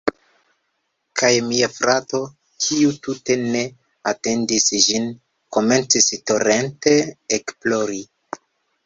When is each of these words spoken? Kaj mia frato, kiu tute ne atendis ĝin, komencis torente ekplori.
Kaj 1.21 1.29
mia 1.49 1.67
frato, 1.73 2.21
kiu 2.67 2.93
tute 3.07 3.35
ne 3.41 3.61
atendis 4.13 4.65
ĝin, 4.87 5.05
komencis 5.59 6.09
torente 6.33 6.97
ekplori. 7.39 8.01